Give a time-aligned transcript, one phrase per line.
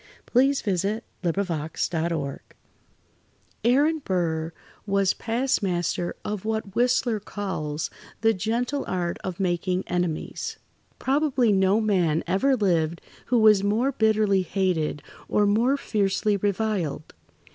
[0.25, 2.31] [Pg 60] The Story of a Daughter's Love
[3.63, 4.51] Aaron Burr
[4.87, 7.91] was past master of what Whistler calls
[8.21, 10.57] "the gentle art of making enemies!"
[10.97, 17.13] Probably no man ever lived who was more bitterly hated or more fiercely reviled.